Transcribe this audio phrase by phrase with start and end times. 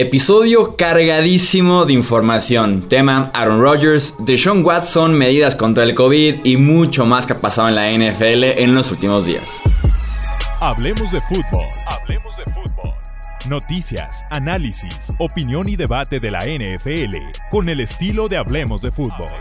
[0.00, 2.88] Episodio cargadísimo de información.
[2.88, 7.68] Tema Aaron Rodgers, Deshaun Watson, medidas contra el COVID y mucho más que ha pasado
[7.68, 9.60] en la NFL en los últimos días.
[10.60, 11.64] Hablemos de fútbol.
[11.88, 12.94] Hablemos de fútbol.
[13.48, 17.16] Noticias, análisis, opinión y debate de la NFL
[17.50, 19.32] con el estilo de Hablemos de fútbol.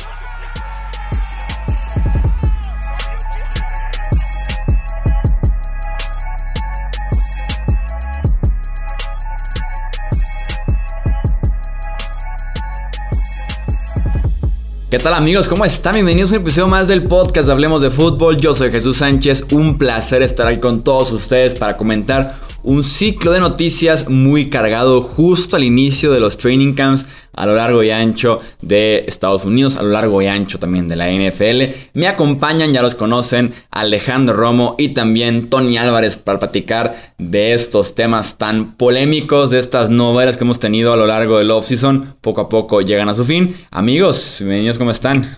[14.90, 15.50] ¿Qué tal amigos?
[15.50, 15.96] ¿Cómo están?
[15.96, 18.38] Bienvenidos a un episodio más del podcast de Hablemos de Fútbol.
[18.38, 19.48] Yo soy Jesús Sánchez.
[19.52, 25.02] Un placer estar aquí con todos ustedes para comentar un ciclo de noticias muy cargado
[25.02, 27.06] justo al inicio de los training camps
[27.38, 30.96] a lo largo y ancho de Estados Unidos, a lo largo y ancho también de
[30.96, 31.74] la NFL.
[31.94, 37.96] Me acompañan, ya los conocen, Alejandro Romo y también Tony Álvarez para platicar de estos
[37.96, 42.16] temas tan polémicos, de estas novelas que hemos tenido a lo largo del offseason.
[42.22, 43.56] Poco a poco llegan a su fin.
[43.72, 45.38] Amigos, bienvenidos, ¿cómo están?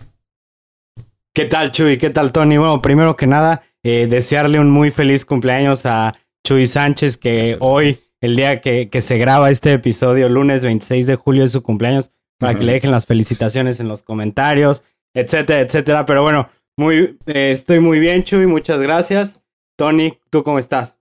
[1.33, 1.97] ¿Qué tal, Chuy?
[1.97, 2.57] ¿Qué tal, Tony?
[2.57, 7.99] Bueno, primero que nada, eh, desearle un muy feliz cumpleaños a Chuy Sánchez, que hoy,
[8.21, 12.55] el día que, se graba este episodio, lunes 26 de julio, es su cumpleaños, para
[12.55, 16.05] que le dejen las felicitaciones en los comentarios, etcétera, etcétera.
[16.05, 19.39] Pero bueno, muy, eh, estoy muy bien, Chuy, muchas gracias.
[19.77, 20.97] Tony, ¿tú cómo estás?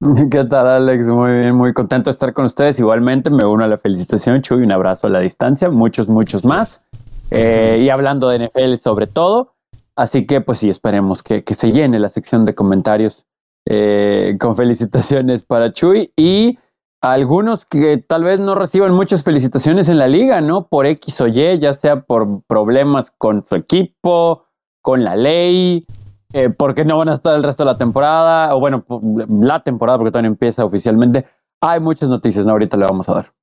[0.30, 1.08] ¿Qué tal, Alex?
[1.08, 2.78] Muy bien, muy contento de estar con ustedes.
[2.78, 6.82] Igualmente, me uno a la felicitación, Chuy, un abrazo a la distancia, muchos, muchos más.
[7.30, 9.54] Eh, y hablando de NFL sobre todo.
[9.96, 13.26] Así que, pues sí, esperemos que, que se llene la sección de comentarios
[13.70, 16.58] eh, con felicitaciones para Chuy y
[17.02, 20.68] algunos que tal vez no reciban muchas felicitaciones en la liga, ¿no?
[20.68, 24.44] Por X o Y, ya sea por problemas con su equipo,
[24.80, 25.86] con la ley,
[26.32, 28.86] eh, porque no van a estar el resto de la temporada, o bueno,
[29.28, 31.26] la temporada, porque todavía empieza oficialmente.
[31.60, 32.52] Hay muchas noticias, ¿no?
[32.52, 33.37] Ahorita le vamos a dar.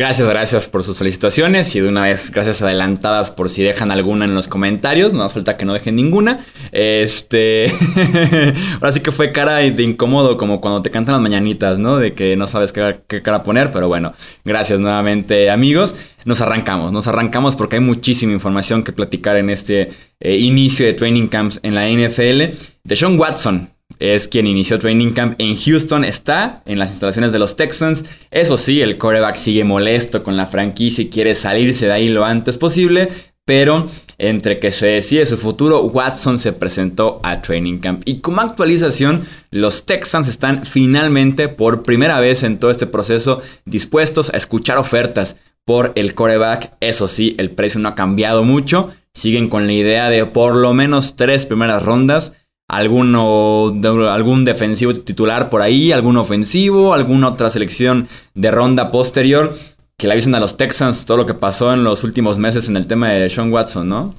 [0.00, 4.24] Gracias, gracias por sus felicitaciones y de una vez gracias adelantadas por si dejan alguna
[4.24, 5.12] en los comentarios.
[5.12, 6.38] No hace falta que no dejen ninguna.
[6.72, 7.66] Este.
[8.80, 11.98] Ahora sí que fue cara de incómodo, como cuando te cantan las mañanitas, ¿no?
[11.98, 15.94] De que no sabes qué, cara poner, pero bueno, gracias nuevamente, amigos.
[16.24, 20.94] Nos arrancamos, nos arrancamos porque hay muchísima información que platicar en este eh, inicio de
[20.94, 22.56] training camps en la NFL.
[22.84, 23.68] De Sean Watson,
[24.00, 28.04] es quien inició Training Camp en Houston, está en las instalaciones de los Texans.
[28.30, 32.24] Eso sí, el quarterback sigue molesto con la franquicia y quiere salirse de ahí lo
[32.24, 33.10] antes posible,
[33.44, 38.02] pero entre que se decide su futuro, Watson se presentó a Training Camp.
[38.06, 44.32] Y como actualización, los Texans están finalmente, por primera vez en todo este proceso, dispuestos
[44.32, 46.74] a escuchar ofertas por el coreback.
[46.80, 48.92] Eso sí, el precio no ha cambiado mucho.
[49.12, 52.32] Siguen con la idea de por lo menos tres primeras rondas
[52.70, 53.74] alguno,
[54.10, 59.56] algún defensivo titular por ahí, algún ofensivo, alguna otra selección de ronda posterior.
[59.98, 62.76] Que le avisen a los Texans todo lo que pasó en los últimos meses en
[62.76, 64.14] el tema de Sean Watson, ¿no?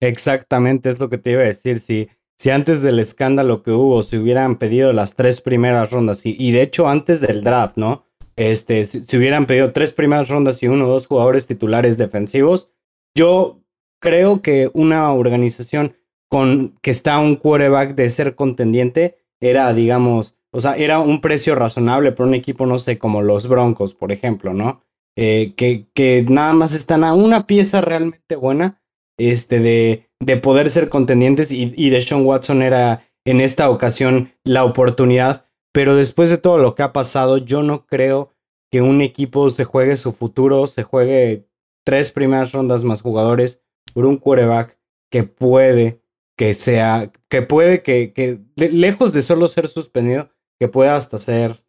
[0.00, 1.78] Exactamente, es lo que te iba a decir.
[1.78, 6.50] Si, si antes del escándalo que hubo se hubieran pedido las tres primeras rondas, y,
[6.50, 8.04] de hecho antes del draft, ¿no?
[8.36, 12.70] Este, si, si hubieran pedido tres primeras rondas y uno o dos jugadores titulares defensivos,
[13.16, 13.62] yo
[14.00, 15.94] creo que una organización
[16.28, 21.54] con que está un quarterback de ser contendiente, era, digamos, o sea, era un precio
[21.54, 24.82] razonable para un equipo, no sé, como los Broncos, por ejemplo, ¿no?
[25.16, 28.80] Eh, que, que nada más están a una pieza realmente buena
[29.18, 34.32] este, de, de poder ser contendientes y, y de Sean Watson era en esta ocasión
[34.44, 38.32] la oportunidad, pero después de todo lo que ha pasado, yo no creo
[38.70, 41.48] que un equipo se juegue su futuro, se juegue
[41.84, 43.60] tres primeras rondas más jugadores
[43.94, 44.78] por un quarterback
[45.10, 46.00] que puede
[46.38, 51.64] que sea, que puede que, que lejos de solo ser suspendido, que pueda hasta ser,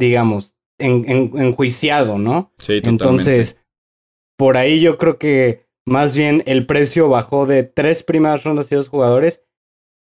[0.00, 1.04] digamos, en,
[1.38, 2.52] enjuiciado, ¿no?
[2.58, 2.88] Sí, totalmente.
[2.88, 3.60] Entonces,
[4.38, 8.76] por ahí yo creo que más bien el precio bajó de tres primeras rondas y
[8.76, 9.44] dos jugadores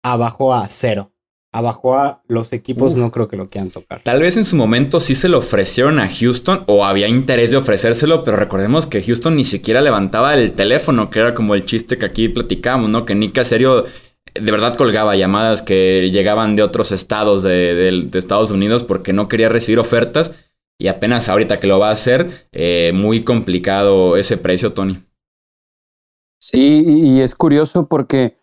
[0.05, 1.13] a bajó a cero.
[1.57, 4.03] Abajo a los equipos no creo que lo quieran tocar.
[4.03, 7.57] Tal vez en su momento sí se lo ofrecieron a Houston o había interés de
[7.57, 11.97] ofrecérselo, pero recordemos que Houston ni siquiera levantaba el teléfono, que era como el chiste
[11.97, 13.07] que aquí platicábamos, ¿no?
[13.07, 13.87] Que Nick serio
[14.35, 19.49] de verdad colgaba llamadas que llegaban de otros estados de, Estados Unidos porque no quería
[19.49, 20.35] recibir ofertas
[20.79, 24.99] y apenas ahorita que lo va a hacer, eh, muy complicado ese precio, Tony.
[26.39, 28.37] Sí, y es curioso porque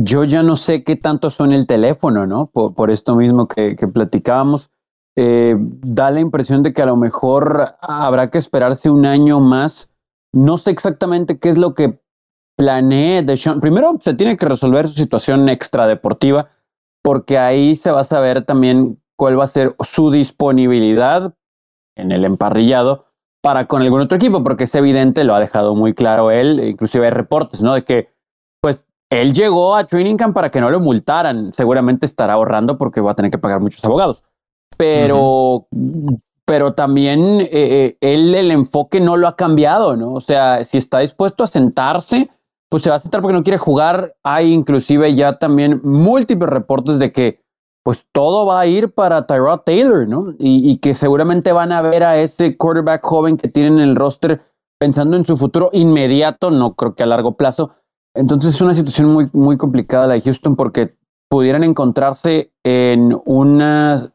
[0.00, 2.46] yo ya no sé qué tanto son el teléfono, ¿no?
[2.46, 4.70] Por, esto mismo que, platicábamos.
[5.16, 9.90] Eh, da la impresión de que a lo mejor habrá que esperarse un año más.
[10.32, 12.00] No sé exactamente qué es lo que
[12.56, 13.60] planee Sean.
[13.60, 16.46] Primero se tiene que resolver su situación extradeportiva,
[17.02, 21.34] porque ahí se va a saber también cuál va a ser su disponibilidad
[21.96, 23.06] en el emparrillado
[23.42, 27.06] para con algún otro equipo, porque es evidente, lo ha dejado muy claro él, inclusive
[27.06, 27.74] hay reportes, ¿no?
[27.74, 28.10] De que,
[29.10, 33.12] él llegó a Training Camp para que no lo multaran, seguramente estará ahorrando porque va
[33.12, 34.22] a tener que pagar muchos abogados,
[34.76, 35.66] pero,
[36.44, 40.12] pero también eh, eh, él el enfoque no lo ha cambiado, ¿no?
[40.12, 42.30] O sea, si está dispuesto a sentarse,
[42.68, 44.14] pues se va a sentar porque no quiere jugar.
[44.22, 47.40] Hay inclusive ya también múltiples reportes de que
[47.82, 50.34] pues todo va a ir para Tyrod Taylor, ¿no?
[50.38, 54.42] Y, que seguramente van a ver a ese quarterback joven que tienen en el roster
[54.78, 57.70] pensando en su futuro inmediato, no creo que a largo plazo.
[58.18, 60.92] Entonces es una situación muy, muy complicada la de Houston porque
[61.28, 64.12] pudieran encontrarse en una,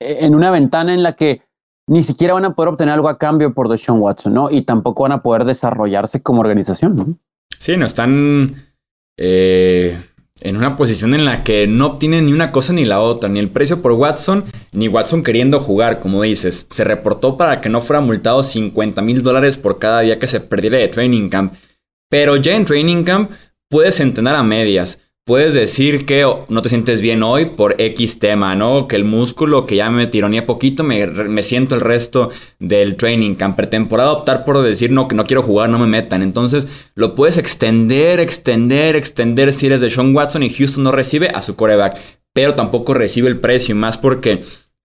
[0.00, 1.40] en una ventana en la que
[1.88, 4.50] ni siquiera van a poder obtener algo a cambio por Deshaun Watson, ¿no?
[4.50, 7.18] Y tampoco van a poder desarrollarse como organización, ¿no?
[7.58, 8.48] Sí, no están
[9.16, 9.98] eh,
[10.42, 13.38] en una posición en la que no obtienen ni una cosa ni la otra, ni
[13.38, 16.66] el precio por Watson, ni Watson queriendo jugar, como dices.
[16.68, 20.40] Se reportó para que no fuera multado 50 mil dólares por cada día que se
[20.40, 21.54] perdiera de training camp.
[22.12, 23.30] Pero ya en training camp
[23.70, 28.56] puedes entrenar a medias puedes decir que no te sientes bien hoy por X tema,
[28.56, 28.88] ¿no?
[28.88, 33.36] Que el músculo que ya me tironía poquito, me, me, siento el resto del training
[33.36, 36.22] camp pretemporada, optar por decir no, que no quiero jugar, no me metan.
[36.22, 41.28] Entonces lo puedes extender, extender, extender si eres de Sean Watson y Houston no recibe
[41.28, 41.98] a su coreback,
[42.32, 44.42] pero tampoco recibe el precio, más porque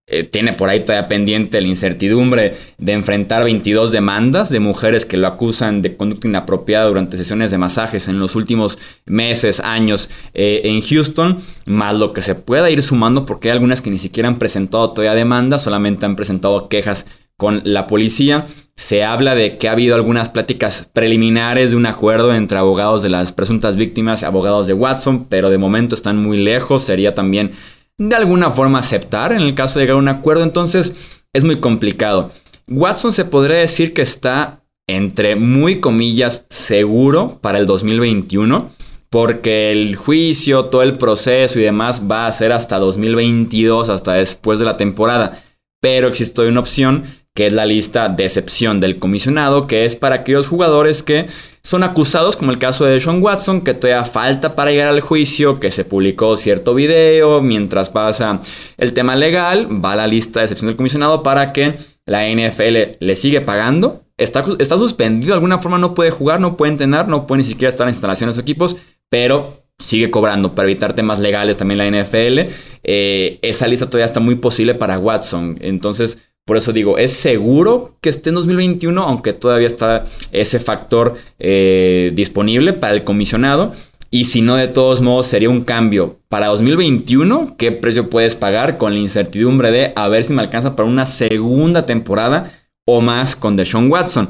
[0.09, 5.17] eh, tiene por ahí todavía pendiente la incertidumbre de enfrentar 22 demandas de mujeres que
[5.17, 10.61] lo acusan de conducta inapropiada durante sesiones de masajes en los últimos meses, años eh,
[10.63, 14.29] en Houston, más lo que se pueda ir sumando porque hay algunas que ni siquiera
[14.29, 17.05] han presentado todavía demandas, solamente han presentado quejas
[17.35, 18.47] con la policía.
[18.75, 23.09] Se habla de que ha habido algunas pláticas preliminares de un acuerdo entre abogados de
[23.09, 26.83] las presuntas víctimas y abogados de Watson, pero de momento están muy lejos.
[26.83, 27.51] Sería también
[27.97, 30.43] de alguna forma aceptar en el caso de llegar a un acuerdo.
[30.43, 30.93] Entonces
[31.33, 32.31] es muy complicado.
[32.67, 38.71] Watson se podría decir que está entre muy comillas seguro para el 2021
[39.09, 44.59] porque el juicio, todo el proceso y demás va a ser hasta 2022, hasta después
[44.59, 45.41] de la temporada.
[45.81, 47.03] Pero existe una opción
[47.37, 51.27] que es la lista de excepción del comisionado, que es para aquellos jugadores que
[51.61, 55.59] son acusados, como el caso de Sean Watson, que todavía falta para llegar al juicio,
[55.59, 58.41] que se publicó cierto video, mientras pasa
[58.79, 61.75] el tema legal, va a la lista de excepción del comisionado para que
[62.07, 64.01] la NFL le sigue pagando.
[64.17, 67.43] Está, está suspendido, de alguna forma no puede jugar, no puede entrenar, no puede ni
[67.43, 68.77] siquiera estar en instalaciones de equipos,
[69.09, 72.49] pero sigue cobrando para evitar temas legales también la NFL.
[72.81, 75.59] Eh, esa lista todavía está muy posible para Watson.
[75.61, 76.17] Entonces,
[76.47, 82.13] por eso digo, es seguro que esté en 2021, aunque todavía está ese factor eh,
[82.15, 83.73] disponible para el comisionado.
[84.11, 86.19] Y si no, de todos modos, sería un cambio.
[86.29, 90.77] Para 2021, ¿qué precio puedes pagar con la incertidumbre de a ver si me alcanza
[90.77, 92.49] para una segunda temporada
[92.85, 94.29] o más con Deshaun Watson?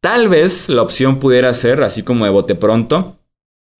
[0.00, 3.18] Tal vez la opción pudiera ser, así como de bote pronto,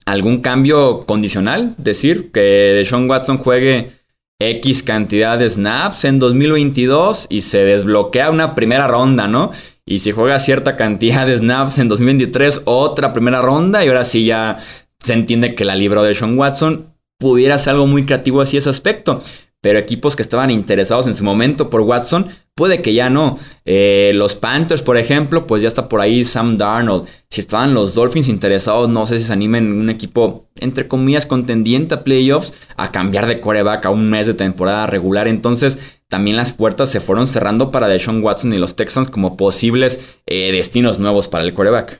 [0.04, 1.74] algún cambio condicional.
[1.78, 2.40] Decir que
[2.74, 3.99] Deshaun Watson juegue
[4.40, 9.52] X cantidad de snaps en 2022 y se desbloquea una primera ronda, ¿no?
[9.86, 14.24] Y si juega cierta cantidad de snaps en 2023, otra primera ronda y ahora sí
[14.24, 14.58] ya
[14.98, 18.70] se entiende que la libró de Sean Watson pudiera ser algo muy creativo así ese
[18.70, 19.22] aspecto
[19.60, 22.28] pero equipos que estaban interesados en su momento por Watson,
[22.60, 23.38] puede que ya no.
[23.64, 27.08] Eh, los Panthers, por ejemplo, pues ya está por ahí Sam Darnold.
[27.30, 31.94] Si estaban los Dolphins interesados, no sé si se animen un equipo, entre comillas, contendiente
[31.94, 35.26] a playoffs, a cambiar de coreback a un mes de temporada regular.
[35.26, 40.18] Entonces, también las puertas se fueron cerrando para Deshaun Watson y los Texans como posibles
[40.26, 41.98] eh, destinos nuevos para el coreback.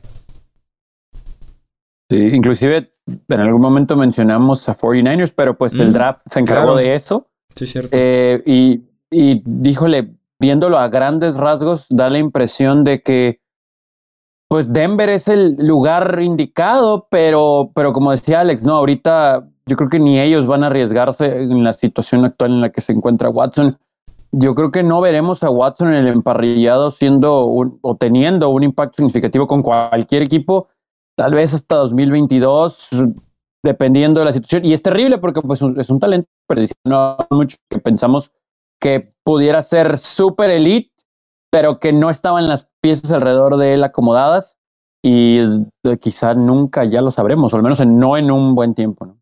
[2.11, 6.77] Sí, inclusive en algún momento mencionamos a 49ers, pero pues el mm, draft se encargó
[6.77, 7.31] de eso.
[7.57, 7.89] Sí, cierto.
[7.93, 13.41] Eh, y, y díjole, viéndolo a grandes rasgos, da la impresión de que
[14.49, 19.89] pues Denver es el lugar indicado, pero, pero como decía Alex, no, ahorita yo creo
[19.89, 23.31] que ni ellos van a arriesgarse en la situación actual en la que se encuentra
[23.31, 23.79] Watson.
[24.33, 28.97] Yo creo que no veremos a Watson en el emparrillado siendo o teniendo un impacto
[28.97, 30.69] significativo con cualquier equipo,
[31.17, 32.89] tal vez hasta 2022,
[33.63, 34.65] dependiendo de la situación.
[34.65, 36.29] Y es terrible porque pues, es un talento
[36.85, 38.33] no mucho que pensamos
[38.81, 40.91] que pudiera ser super elite,
[41.51, 44.57] pero que no estaban las piezas alrededor de él acomodadas
[45.03, 45.41] y
[46.01, 49.17] quizá nunca ya lo sabremos, o al menos no en un buen tiempo.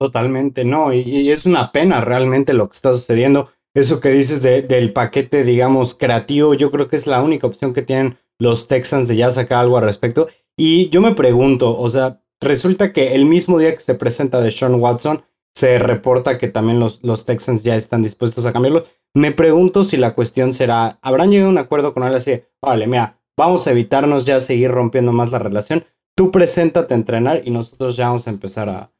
[0.00, 3.50] Totalmente, no, y, es una pena realmente lo que está sucediendo.
[3.74, 7.82] Eso que dices del paquete, digamos, creativo, yo creo que es la única opción que
[7.82, 10.28] tienen los Texans de ya sacar algo al respecto.
[10.56, 14.50] Y yo me pregunto, o sea, resulta que el mismo día que se presenta de
[14.50, 15.22] Sean Watson,
[15.54, 18.84] se reporta que también los, los Texans ya están dispuestos a cambiarlo.
[19.14, 22.42] Me pregunto si la cuestión será, ¿habrán llegado a un acuerdo con él así?
[22.62, 25.84] Vale, mira, vamos a evitarnos ya seguir rompiendo más la relación.
[26.16, 28.90] Tú preséntate a entrenar y nosotros ya vamos a empezar a,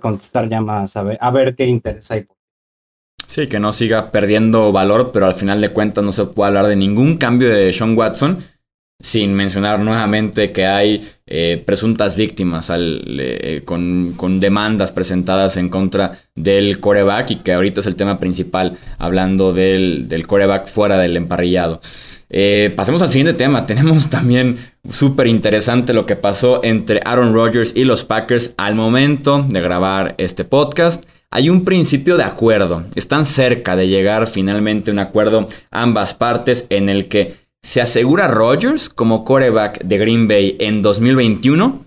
[0.00, 2.24] contestar llamadas, a ver, a ver qué interés hay.
[3.26, 6.66] Sí, que no siga perdiendo valor, pero al final de cuentas no se puede hablar
[6.68, 8.38] de ningún cambio de Sean Watson
[9.00, 16.80] sin mencionar nuevamente que hay eh, presuntas víctimas eh, con, demandas presentadas en contra del
[16.80, 21.80] coreback y que ahorita es el tema principal hablando del, del coreback fuera del emparrillado.
[22.30, 23.66] Eh, pasemos al siguiente tema.
[23.66, 29.44] Tenemos también súper interesante lo que pasó entre Aaron Rodgers y los Packers al momento
[29.48, 31.04] de grabar este podcast.
[31.30, 32.84] Hay un principio de acuerdo.
[32.94, 38.28] Están cerca de llegar finalmente a un acuerdo ambas partes en el que se asegura
[38.28, 41.84] Rodgers como coreback de Green Bay en 2021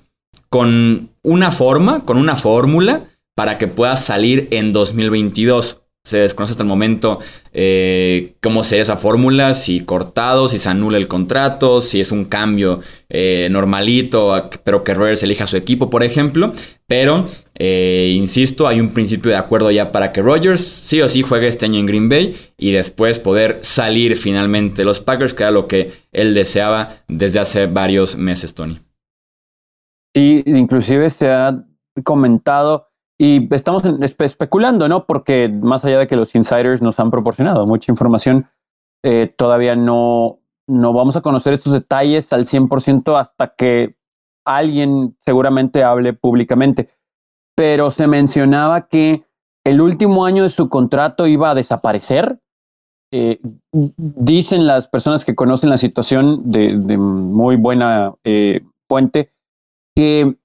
[0.49, 5.79] con una forma, con una fórmula para que pueda salir en 2022.
[6.05, 7.19] Se desconoce hasta el momento
[7.53, 12.25] eh, cómo sería esa fórmula, si cortado, si se anula el contrato, si es un
[12.25, 16.53] cambio eh, normalito, pero que Rodgers elija su equipo, por ejemplo.
[16.87, 21.21] Pero, eh, insisto, hay un principio de acuerdo ya para que Rodgers sí o sí
[21.21, 25.51] juegue este año en Green Bay y después poder salir finalmente los Packers, que era
[25.51, 28.79] lo que él deseaba desde hace varios meses, Tony.
[30.15, 31.63] Y inclusive se ha
[32.03, 32.87] comentado
[33.19, 33.83] y estamos
[34.19, 35.05] especulando, ¿no?
[35.05, 38.47] Porque más allá de que los insiders nos han proporcionado mucha información,
[39.03, 43.95] eh, todavía no, no vamos a conocer estos detalles al 100% hasta que
[44.45, 46.89] alguien seguramente hable públicamente.
[47.55, 49.23] Pero se mencionaba que
[49.65, 52.39] el último año de su contrato iba a desaparecer.
[53.11, 53.39] Eh,
[53.71, 59.31] dicen las personas que conocen la situación de, muy buena eh, fuente
[59.95, 60.35] que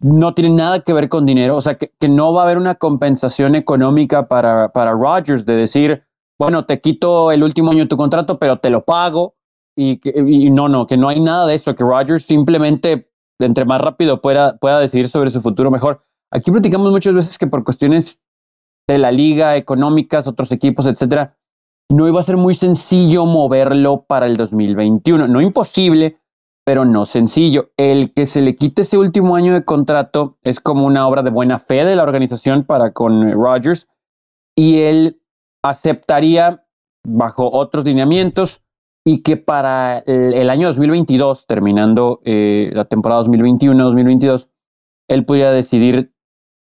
[0.00, 2.76] no tiene nada que ver con dinero, o sea, que, no va a haber una
[2.76, 6.04] compensación económica para, para Rodgers de decir,
[6.38, 9.34] bueno, te quito el último año de tu contrato, pero te lo pago.
[9.76, 10.00] Y,
[10.50, 13.09] no, no, que no hay nada de eso, que Rodgers simplemente,
[13.40, 16.04] entre más rápido pueda, pueda decidir sobre su futuro mejor.
[16.30, 18.20] Aquí platicamos muchas veces que por cuestiones
[18.88, 21.36] de la liga, económicas, otros equipos, etcétera,
[21.90, 25.26] no iba a ser muy sencillo moverlo para el 2021.
[25.26, 26.20] No imposible,
[26.64, 27.70] pero no sencillo.
[27.76, 31.30] El que se le quite ese último año de contrato es como una obra de
[31.30, 33.88] buena fe de la organización para con Rodgers
[34.56, 35.20] y él
[35.64, 36.64] aceptaría
[37.04, 38.62] bajo otros lineamientos
[39.04, 44.48] y que para el, año 2022, terminando eh, la temporada 2021-2022,
[45.08, 46.12] él pudiera decidir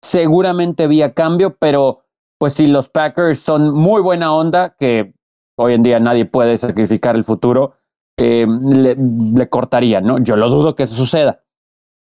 [0.03, 2.03] seguramente vía cambio, pero
[2.39, 5.15] pues si los Packers son muy buena onda, que
[5.57, 7.75] hoy en día nadie puede sacrificar el futuro,
[8.19, 10.19] eh, le, cortaría, ¿no?
[10.19, 11.43] Yo lo dudo que eso suceda.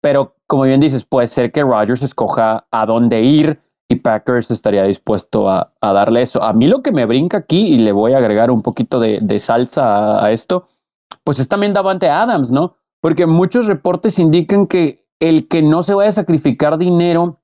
[0.02, 3.62] Pero como bien dices, puede ser que Rodgers escoja a dónde ir
[3.92, 6.42] y Packers estaría dispuesto a, darle eso.
[6.42, 9.40] A mí lo que me brinca aquí, y le voy a agregar un poquito de,
[9.40, 10.70] salsa a, esto,
[11.26, 12.78] pues es también Davante Adams, ¿no?
[13.02, 17.42] Porque muchos reportes indican que el que no se vaya a sacrificar dinero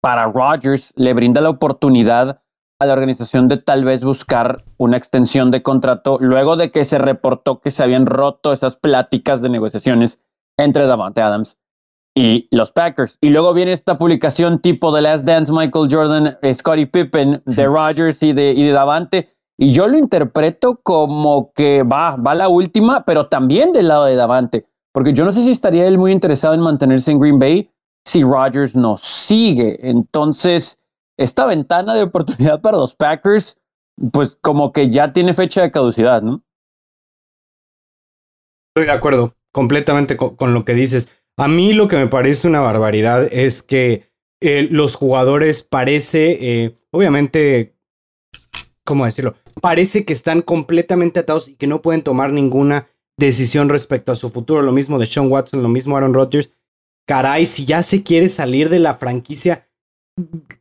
[0.00, 2.42] para Rodgers le brinda la oportunidad
[2.80, 6.98] a la organización de tal vez buscar una extensión de contrato luego de que se
[6.98, 10.20] reportó que se habían roto esas pláticas de negociaciones
[10.58, 11.56] entre Davante Adams
[12.14, 13.18] y los Packers.
[13.20, 17.66] Y luego viene esta publicación tipo The Last Dance, Michael Jordan, eh, Scottie Pippen, de
[17.66, 19.28] Rodgers y de, y de Davante.
[19.58, 24.16] Y yo lo interpreto como que va, va la última, pero también del lado de
[24.16, 24.66] Davante.
[24.92, 27.70] Porque yo no sé si estaría él muy interesado en mantenerse en Green Bay
[28.04, 29.78] si Rodgers no sigue.
[29.88, 30.78] Entonces,
[31.16, 33.56] esta ventana de oportunidad para los Packers,
[34.12, 36.42] pues como que ya tiene fecha de caducidad, ¿no?
[38.74, 41.08] Estoy de acuerdo completamente con, lo que dices.
[41.38, 44.12] A mí lo que me parece una barbaridad es que
[44.42, 47.76] eh, los jugadores parece, eh, obviamente,
[48.84, 49.34] ¿cómo decirlo?
[49.60, 54.30] Parece que están completamente atados y que no pueden tomar ninguna decisión respecto a su
[54.30, 54.62] futuro.
[54.62, 56.50] Lo mismo de Sean Watson, lo mismo Aaron Rodgers.
[57.06, 59.68] Caray, si ya se quiere salir de la franquicia,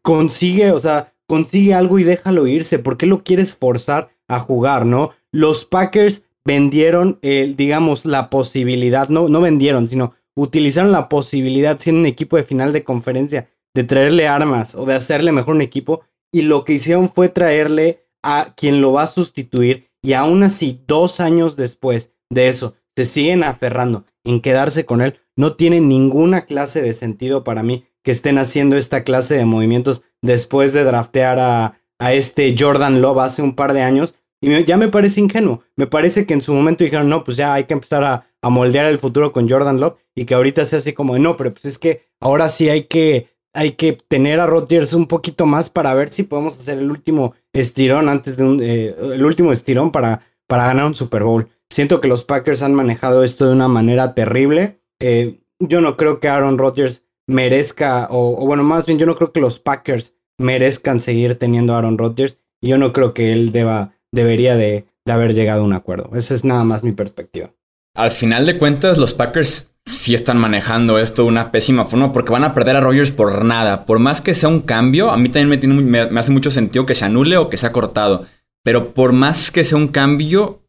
[0.02, 2.80] consigue, o sea, consigue algo y déjalo irse.
[2.80, 5.12] ¿Por qué lo quieres forzar a jugar, no?
[5.32, 12.06] Los Packers vendieron, digamos, la posibilidad, no, no vendieron, sino utilizaron la posibilidad, siendo un
[12.06, 16.02] equipo de final de conferencia, de traerle armas o de hacerle mejor un equipo.
[16.32, 19.90] Y lo que hicieron fue traerle a quien lo va a sustituir.
[20.02, 25.20] Y aún así, dos años después de eso, se siguen aferrando en quedarse con él.
[25.36, 30.02] No tiene ninguna clase de sentido para mí que estén haciendo esta clase de movimientos
[30.22, 34.16] después de draftear a, a este Jordan Love hace un par de años.
[34.42, 35.62] Y ya me parece ingenuo.
[35.76, 38.50] Me parece que en su momento dijeron, no, pues ya hay que empezar a, a
[38.50, 41.66] moldear el futuro con Jordan Love y que ahorita sea así como, no, pero pues
[41.66, 45.94] es que ahora sí hay que hay que tener a Rodgers un poquito más para
[45.94, 50.22] ver si podemos hacer el último estirón antes de un, eh, el último estirón para,
[50.48, 51.50] para ganar un Super Bowl.
[51.70, 54.80] Siento que los Packers han manejado esto de una manera terrible.
[55.00, 59.32] Eh, yo no creo que Aaron Rodgers merezca, o, bueno, más bien yo no creo
[59.32, 62.40] que los Packers merezcan seguir teniendo a Aaron Rodgers.
[62.62, 66.10] Y yo no creo que él deba, debería de, de haber llegado a un acuerdo.
[66.16, 67.54] Esa es nada más mi perspectiva.
[67.94, 72.32] Al final de cuentas, los Packers sí están manejando esto de una pésima forma porque
[72.32, 73.86] van a perder a Rogers por nada.
[73.86, 76.96] Por más que sea un cambio, a mí también me, me, hace mucho sentido que
[76.96, 78.26] se anule o que sea cortado.
[78.64, 80.62] Pero por más que sea un cambio,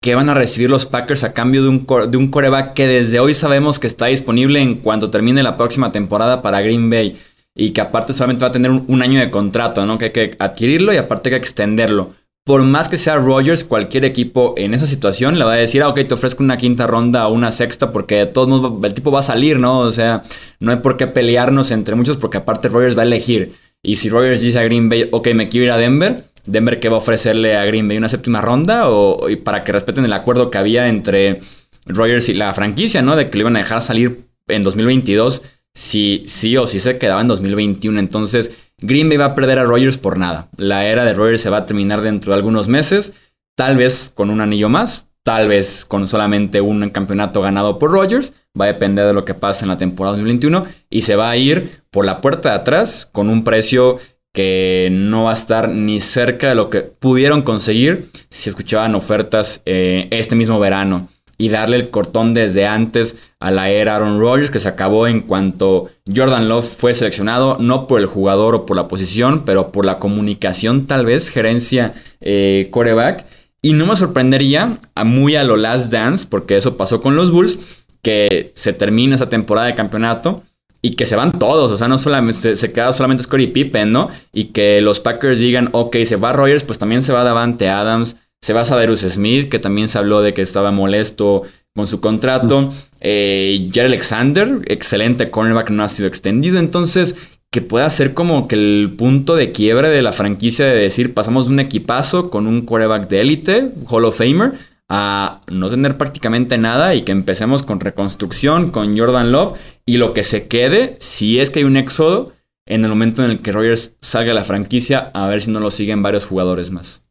[0.00, 3.20] ¿qué van a recibir los Packers a cambio de un, de un coreback que desde
[3.20, 7.20] hoy sabemos que está disponible en cuanto termine la próxima temporada para Green Bay?
[7.54, 9.98] Y que aparte solamente va a tener un, un año de contrato, ¿no?
[9.98, 12.12] Que hay que adquirirlo y aparte hay que extenderlo
[12.48, 15.88] por más que sea Rogers, cualquier equipo en esa situación le va a decir, ah,
[15.88, 19.10] ok, te ofrezco una quinta ronda o una sexta porque de todos modos el tipo
[19.10, 19.80] va a salir, ¿no?
[19.80, 20.22] O sea,
[20.58, 23.52] no hay por qué pelearnos entre muchos porque aparte Rogers va a elegir.
[23.82, 26.88] Y si Rogers dice a Green Bay, ok, me quiero ir a Denver, Denver qué
[26.88, 30.50] va a ofrecerle a Green Bay una séptima ronda o para que respeten el acuerdo
[30.50, 31.40] que había entre
[31.84, 33.14] Rogers y la franquicia, ¿no?
[33.14, 35.42] De que le iban a dejar salir en 2022
[35.78, 38.00] si sí o si se quedaba en 2021.
[38.00, 40.48] Entonces, Green Bay va a perder a Rogers por nada.
[40.56, 43.12] La era de Rogers se va a terminar dentro de algunos meses,
[43.56, 48.32] tal vez con un anillo más, tal vez con solamente un campeonato ganado por Rogers.
[48.60, 51.36] Va a depender de lo que pase en la temporada 2021 y se va a
[51.36, 53.98] ir por la puerta de atrás con un precio
[54.34, 59.62] que no va a estar ni cerca de lo que pudieron conseguir si escuchaban ofertas
[59.64, 64.50] eh, este mismo verano y darle el cortón desde antes a la era Aaron Rodgers,
[64.50, 68.76] que se acabó en cuanto Jordan Love fue seleccionado, no por el jugador o por
[68.76, 73.24] la posición, pero por la comunicación, tal vez, gerencia eh, coreback.
[73.62, 77.30] Y no me sorprendería, a muy a lo Last Dance, porque eso pasó con los
[77.30, 77.58] Bulls,
[78.02, 80.42] que se termina esa temporada de campeonato
[80.80, 84.10] y que se van todos, o sea, no solamente se, queda solamente Scottie Pippen, ¿no?
[84.32, 88.16] Y que los Packers digan, ok, se va Rogers, pues también se va Davante Adams,
[88.40, 91.42] se va Saderus Smith, que también se habló de que estaba molesto
[91.74, 92.72] con su contrato.
[93.00, 96.58] Eh, Jerry Alexander, excelente cornerback, no ha sido extendido.
[96.58, 97.16] Entonces,
[97.50, 101.46] que pueda ser como que el punto de quiebre de la franquicia de decir, pasamos
[101.46, 104.52] de un equipazo con un quarterback de élite, Hall of Famer,
[104.88, 110.14] a no tener prácticamente nada y que empecemos con reconstrucción, con Jordan Love y lo
[110.14, 112.32] que se quede, si es que hay un éxodo,
[112.66, 115.60] en el momento en el que Rogers salga a la franquicia, a ver si no
[115.60, 117.02] lo siguen varios jugadores más.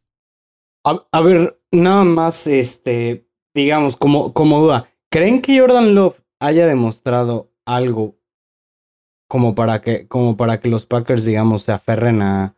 [0.84, 7.52] A, ver, nada más, este, digamos, como, como duda, ¿creen que Jordan Love haya demostrado
[7.66, 8.16] algo
[9.28, 12.56] como para que, como para que los Packers, digamos, se aferren a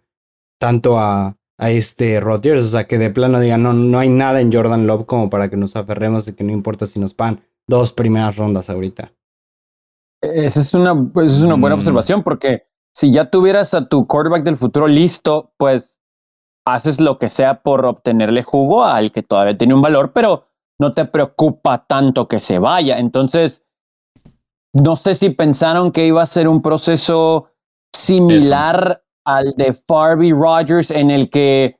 [0.60, 2.64] tanto a, a este Rodgers?
[2.64, 5.50] O sea, que de plano digan, no, no hay nada en Jordan Love como para
[5.50, 9.12] que nos aferremos y que no importa si nos pagan dos primeras rondas ahorita.
[10.22, 11.78] Esa es una, es una buena mm.
[11.78, 15.99] observación porque si ya tuvieras a tu quarterback del futuro listo, pues
[16.74, 20.46] haces lo que sea por obtenerle jugo al que todavía tiene un valor, pero
[20.78, 22.98] no te preocupa tanto que se vaya.
[22.98, 23.64] Entonces,
[24.72, 27.48] no sé si pensaron que iba a ser un proceso
[27.94, 31.78] similar al de Farby Rogers, en el que,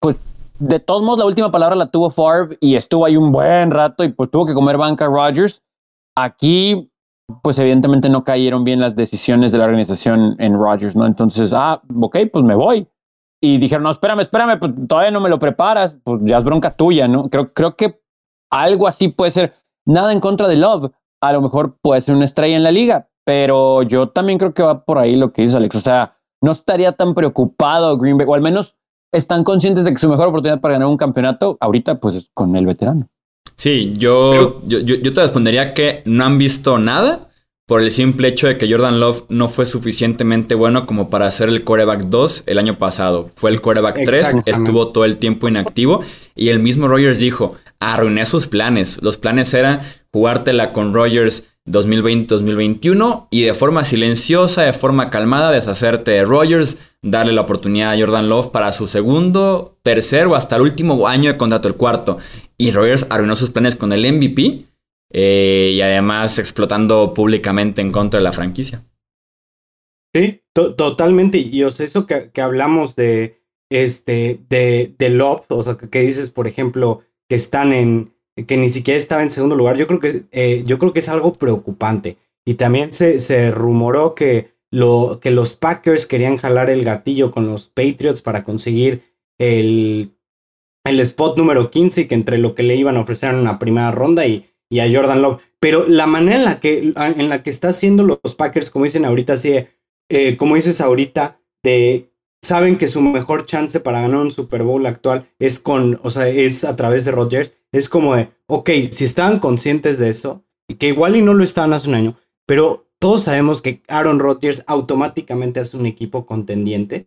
[0.00, 0.16] pues,
[0.58, 4.02] de todos modos, la última palabra la tuvo Farb y estuvo ahí un buen rato
[4.02, 5.62] y pues tuvo que comer banca Rogers.
[6.16, 6.90] Aquí,
[7.42, 11.06] pues, evidentemente no cayeron bien las decisiones de la organización en Rogers, ¿no?
[11.06, 12.88] Entonces, ah, ok, pues me voy
[13.40, 16.70] y dijeron, no, espérame, espérame, pues todavía no me lo preparas, pues ya es bronca
[16.70, 17.28] tuya, ¿no?
[17.30, 18.00] Creo, creo que
[18.50, 19.54] algo así puede ser,
[19.86, 23.08] nada en contra de Love, a lo mejor puede ser una estrella en la liga,
[23.24, 26.52] pero yo también creo que va por ahí lo que dice Alex, o sea, no
[26.52, 28.76] estaría tan preocupado Green Bay, o al menos
[29.12, 32.54] están conscientes de que su mejor oportunidad para ganar un campeonato ahorita pues es con
[32.56, 33.08] el veterano.
[33.56, 37.29] Sí, yo, yo, yo te respondería que no han visto nada
[37.70, 41.48] por el simple hecho de que Jordan Love no fue suficientemente bueno como para ser
[41.48, 43.30] el coreback 2 el año pasado.
[43.36, 46.02] Fue el coreback 3, estuvo todo el tiempo inactivo
[46.34, 49.00] y el mismo Rogers dijo, arruiné sus planes.
[49.02, 56.10] Los planes eran jugártela con Rogers 2020-2021 y de forma silenciosa, de forma calmada, deshacerte
[56.10, 60.62] de Rogers, darle la oportunidad a Jordan Love para su segundo, tercer o hasta el
[60.62, 62.18] último año de contrato, el cuarto.
[62.58, 64.69] Y Rogers arruinó sus planes con el MVP
[65.10, 68.84] eh, y además explotando públicamente en contra de la franquicia.
[70.14, 71.38] Sí, totalmente.
[71.38, 76.00] Y o sea, eso que, que, hablamos de este de, de Love, o sea, que,
[76.00, 78.12] dices, por ejemplo, que están en
[78.46, 81.08] que ni siquiera estaba en segundo lugar, yo creo que eh, yo creo que es
[81.08, 82.16] algo preocupante.
[82.44, 87.46] Y también se, se rumoró que, lo, que los Packers querían jalar el gatillo con
[87.46, 89.02] los Patriots para conseguir
[89.38, 90.14] el,
[90.84, 93.58] el spot número 15 y que entre lo que le iban a ofrecer en una
[93.58, 95.42] primera ronda y y a Jordan Love.
[95.58, 99.04] Pero la manera en la que, en la que está haciendo los Packers, como dicen
[99.04, 99.66] ahorita, así
[100.08, 102.10] eh, como dices ahorita, de
[102.42, 106.28] saben que su mejor chance para ganar un Super Bowl actual es con, o sea,
[106.28, 107.52] es a través de Rodgers.
[107.72, 111.44] Es como de, ok, si estaban conscientes de eso, y que igual y no lo
[111.44, 117.06] estaban hace un año, pero todos sabemos que Aaron Rodgers automáticamente hace un equipo contendiente.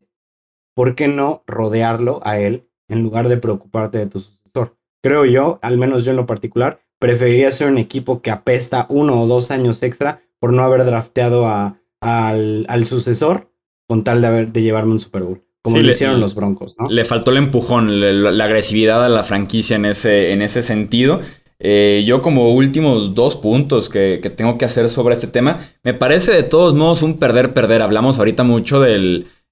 [0.76, 4.76] ¿Por qué no rodearlo a él en lugar de preocuparte de tu sucesor?
[5.04, 9.22] Creo yo, al menos yo en lo particular, preferiría ser un equipo que apesta uno
[9.22, 13.50] o dos años extra por no haber drafteado a, al, al sucesor
[13.90, 15.42] con tal de, haber, de llevarme un Super Bowl.
[15.62, 16.90] Como Sí, lo le- hicieron los Broncos, ¿no?
[16.90, 21.20] Le faltó el empujón, le- la, agresividad a la franquicia en ese, en ese sentido.
[21.60, 25.94] Eh, yo como últimos dos puntos que, que tengo que hacer sobre este tema, me
[25.94, 27.82] parece de todos modos un perder-perder.
[27.82, 28.80] Hablamos ahorita mucho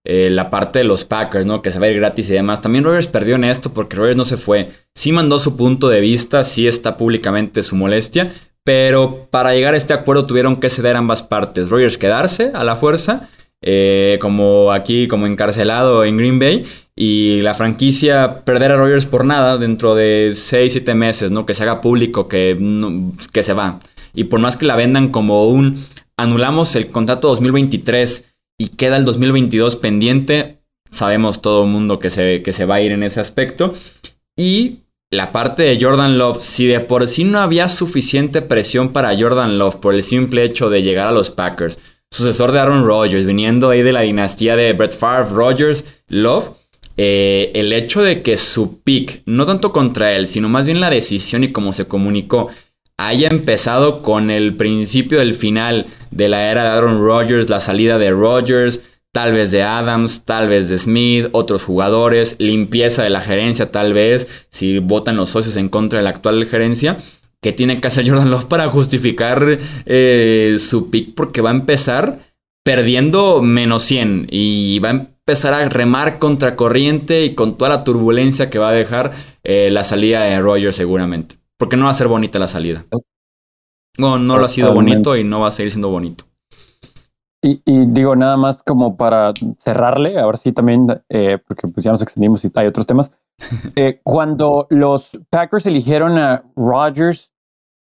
[0.04, 1.62] de la parte de los Packers, ¿no?
[1.62, 2.62] Que se va a ir gratis y demás.
[2.62, 4.70] También Rogers perdió en esto porque Rogers no se fue.
[4.96, 8.32] Sí mandó su punto de vista, sí está públicamente su molestia,
[8.64, 11.70] pero para llegar a este acuerdo tuvieron que ceder ambas partes.
[11.70, 13.30] Rogers quedarse a la fuerza,
[13.62, 19.24] eh, como aquí, como encarcelado en Green Bay, y la franquicia perder a Rogers por
[19.24, 21.46] nada dentro de 6, 7 meses, ¿no?
[21.46, 22.58] Que se haga público que,
[23.32, 23.80] que se va.
[24.14, 25.86] Y por más que la vendan como un
[26.18, 28.31] anulamos el contrato 2023
[28.62, 30.60] y queda el 2022 pendiente,
[30.92, 33.74] sabemos todo el mundo que se, que se va a ir en ese aspecto.
[34.38, 39.18] Y la parte de Jordan Love, si de por sí no había suficiente presión para
[39.18, 41.80] Jordan Love por el simple hecho de llegar a los Packers,
[42.12, 46.52] sucesor de Aaron Rodgers, viniendo ahí de la dinastía de Brett Favre, Rodgers, Love,
[46.98, 50.92] eh, el hecho de que su pick, no tanto contra él, sino más bien la
[50.92, 52.50] decisión y cómo se comunicó,
[53.08, 57.98] haya empezado con el principio del final de la era de Aaron Rodgers, la salida
[57.98, 63.22] de Rodgers, tal vez de Adams, tal vez de Smith, otros jugadores, limpieza de la
[63.22, 66.98] gerencia tal vez, si votan los socios en contra de la actual gerencia.
[67.42, 71.14] ¿Qué tiene que hacer Jordan Love para justificar eh, su pick?
[71.16, 72.20] Porque va a empezar
[72.64, 77.84] perdiendo menos 100 y va a empezar a remar contra corriente y con toda la
[77.84, 79.12] turbulencia que va a dejar
[79.44, 81.41] eh, la salida de Rogers seguramente.
[81.62, 82.84] Porque no va a ser bonita la salida.
[83.96, 86.24] Bueno, no lo ha sido bonito y no va a seguir siendo bonito.
[87.40, 91.92] Y, y digo, nada más como para cerrarle, ahora sí también, eh, porque pues ya
[91.92, 93.12] nos extendimos y hay otros temas.
[93.76, 97.32] Eh, cuando los Packers eligieron a Rodgers,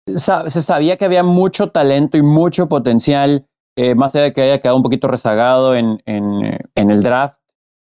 [0.08, 3.46] se sabía que había mucho talento y mucho potencial,
[3.78, 7.04] eh, más allá de que haya quedado un poquito rezagado en, en, eh, en el
[7.04, 7.40] draft,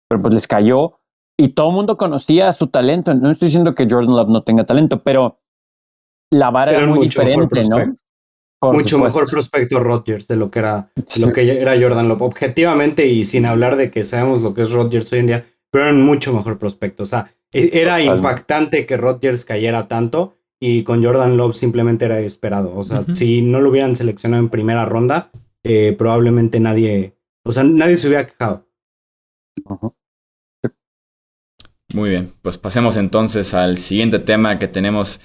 [0.10, 0.99] pero pues les cayó.
[1.38, 3.13] Y todo el mundo conocía su talento.
[3.15, 5.39] No estoy diciendo que Jordan Love no tenga talento, pero
[6.31, 7.97] la vara Era era muy mucho mejor diferente, ¿no?
[8.59, 9.19] Por Mucho supuesto.
[9.19, 11.21] mejor prospecto Rodgers de lo que era Sí.
[11.21, 12.21] lo que era Jordan Love.
[12.23, 15.85] Objetivamente y sin hablar de que sabemos lo que es Rodgers hoy en día, pero
[15.85, 17.03] era un mucho mejor prospecto.
[17.03, 18.15] O sea, e- era Totalmente.
[18.15, 22.73] impactante que Rodgers cayera tanto y con Jordan Love simplemente era esperado.
[22.75, 25.29] O sea, si no lo hubieran seleccionado en primera ronda,
[25.63, 28.65] eh, probablemente nadie, o sea, nadie se hubiera quejado.
[31.93, 35.21] Muy bien, pues pasemos entonces al siguiente tema que tenemos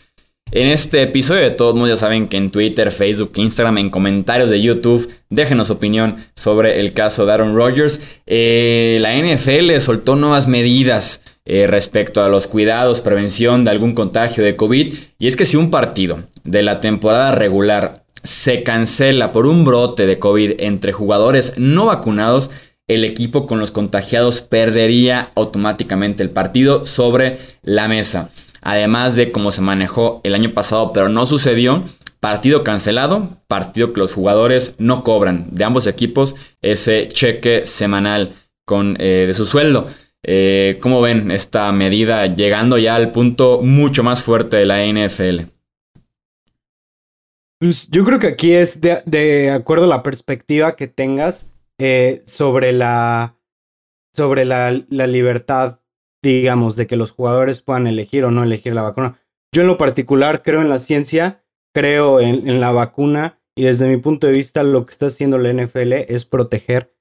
[0.52, 1.42] en este episodio.
[1.42, 5.70] De todos modos, ya saben que en Twitter, Facebook, Instagram, en comentarios de YouTube, déjenos
[5.70, 8.00] opinión sobre el caso de Aaron Rodgers.
[8.26, 14.44] Eh, la NFL soltó nuevas medidas eh, respecto a los cuidados, prevención de algún contagio
[14.44, 14.94] de COVID.
[15.18, 20.06] Y es que si un partido de la temporada regular se cancela por un brote
[20.06, 22.50] de COVID entre jugadores no vacunados,
[22.86, 28.30] el equipo con los contagiados perdería automáticamente el partido sobre la mesa.
[28.62, 31.85] Además de cómo se manejó el año pasado, pero no sucedió.
[32.20, 38.35] Partido cancelado, partido que los jugadores no cobran de ambos equipos ese cheque semanal
[38.66, 39.88] con, eh, de su sueldo.
[40.23, 45.46] Eh, ¿Cómo ven esta medida llegando ya al punto mucho más fuerte de la NFL?
[47.59, 51.46] Pues yo creo que aquí es de, acuerdo a la perspectiva que tengas
[51.79, 53.37] eh, sobre la
[54.12, 54.73] sobre la
[55.07, 55.79] libertad,
[56.22, 59.18] digamos, de que los jugadores puedan elegir o no elegir la vacuna.
[59.52, 63.96] Yo en lo particular creo en la ciencia, creo en, la vacuna y desde mi
[63.96, 66.94] punto de vista lo que está haciendo la NFL es proteger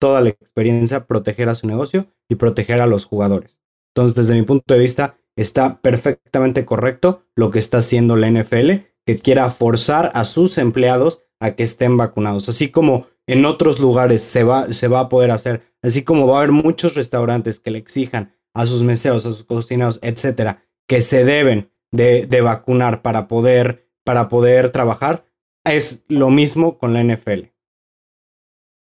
[0.00, 3.60] toda la experiencia, proteger a su negocio y proteger a los jugadores.
[3.94, 8.70] Entonces, desde mi punto de vista, está perfectamente correcto lo que está haciendo la NFL,
[9.06, 12.48] que quiera forzar a sus empleados a que estén vacunados.
[12.48, 16.34] Así como en otros lugares se va, se va a poder hacer, así como va
[16.34, 21.02] a haber muchos restaurantes que le exijan a sus meseros, a sus cocineros, etcétera, que
[21.02, 25.24] se deben de, vacunar para poder, para poder trabajar,
[25.64, 27.50] es lo mismo con la NFL.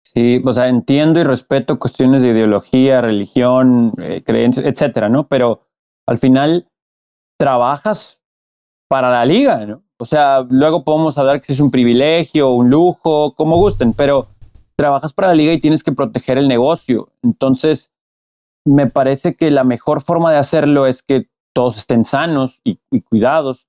[0.04, 5.28] Sí, o sea, entiendo y respeto cuestiones de ideología, religión, eh, creencias, etcétera, ¿no?
[5.28, 5.66] Pero
[6.08, 6.68] al final
[7.40, 8.22] trabajas
[8.88, 9.84] para la liga, ¿no?
[9.98, 14.28] O sea, luego podemos hablar que es un privilegio, un lujo, como gusten, pero
[14.76, 17.10] trabajas para la liga y tienes que proteger el negocio.
[17.22, 17.93] Entonces,
[18.66, 23.68] me parece que la mejor forma de hacerlo es que todos estén sanos y, cuidados.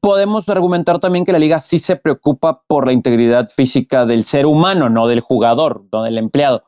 [0.00, 4.46] Podemos argumentar también que la liga sí se preocupa por la integridad física del ser
[4.46, 6.64] humano, no del jugador, no del empleado.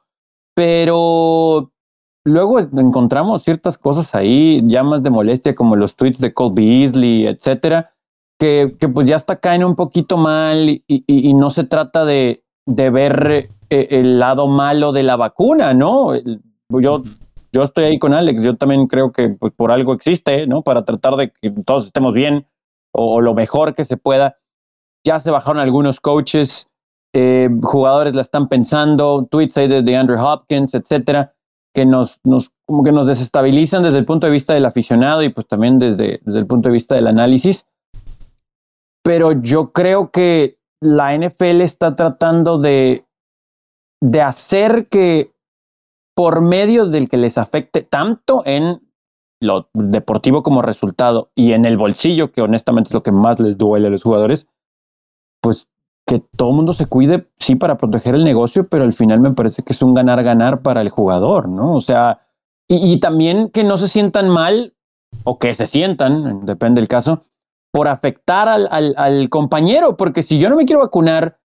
[0.55, 1.73] Pero
[2.25, 7.95] luego encontramos ciertas cosas ahí, llamas de molestia como los tweets de Cole Beasley, etcétera,
[8.39, 13.89] que, pues ya hasta caen un poquito mal y, no se trata de, ver eh,
[13.91, 16.13] el lado malo de la vacuna, ¿no?
[16.71, 17.03] Yo,
[17.51, 20.63] yo estoy ahí con Alex, yo también creo que pues, por algo existe, ¿no?
[20.63, 22.47] Para tratar de que todos estemos bien
[22.93, 24.37] o, lo mejor que se pueda.
[25.05, 26.69] Ya se bajaron algunos coaches,
[27.15, 31.33] eh, jugadores la están pensando, tweets ahí de, Andrew Hopkins, etcétera,
[31.75, 35.31] que nos, nos, como que nos desestabilizan desde el punto de vista del aficionado y
[35.31, 37.67] pues también desde, desde el punto de vista del análisis.
[39.03, 43.07] Pero yo creo que la NFL está tratando de,
[44.03, 45.33] de hacer que
[46.19, 48.83] por medio del que les afecte tanto en
[49.41, 53.57] lo deportivo como resultado y en el bolsillo, que honestamente es lo que más les
[53.57, 54.49] duele a los jugadores,
[55.41, 55.69] pues
[56.05, 59.31] que todo el mundo se cuide, sí, para proteger el negocio, pero al final me
[59.31, 61.75] parece que es un ganar-ganar para el jugador, ¿no?
[61.75, 62.27] O sea,
[62.67, 64.75] y, también que no se sientan mal
[65.23, 67.27] o que se sientan, depende del caso,
[67.71, 71.39] por afectar al, al compañero, porque si yo no me quiero vacunar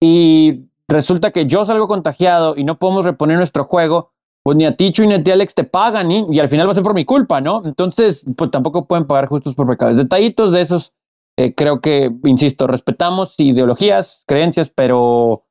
[0.00, 4.13] y resulta que yo salgo contagiado y no podemos reponer nuestro juego,
[4.44, 6.74] pues ni a Ticho ni a ti Alex te pagan y al final va a
[6.74, 7.62] ser por mi culpa, ¿no?
[7.64, 9.96] Entonces, pues tampoco pueden pagar justos por pecados.
[9.96, 10.92] Detallitos de esos,
[11.38, 15.46] eh, creo que, insisto, respetamos ideologías, creencias, pero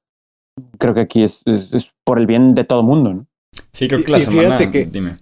[0.77, 3.25] creo que aquí es, es, por el bien de todo el mundo, ¿no?
[3.71, 4.71] Sí, creo que la semana...
[4.71, 5.17] Que, Dime.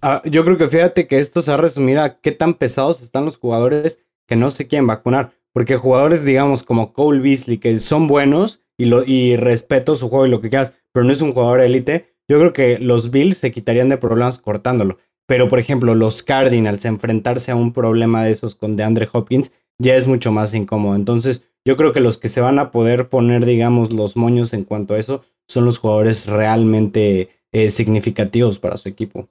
[0.00, 3.02] Ah, yo creo que fíjate que esto se va a resumir a qué tan pesados
[3.02, 3.98] están los jugadores
[4.28, 5.32] que no se quieren vacunar.
[5.52, 10.26] Porque jugadores, digamos, como Cole Beasley, que son buenos y, lo, y respeto su juego
[10.26, 13.36] y lo que quieras, pero no es un jugador élite, yo creo que los Bills
[13.36, 14.96] se quitarían de problemas cortándolo.
[15.26, 19.96] Pero, por ejemplo, los Cardinals, enfrentarse a un problema de esos con DeAndre Hopkins, ya
[19.96, 20.96] es mucho más incómodo.
[20.96, 24.64] Entonces, yo creo que los que se van a poder poner, digamos, los moños en
[24.64, 29.28] cuanto a eso, son los jugadores realmente eh, significativos para su equipo.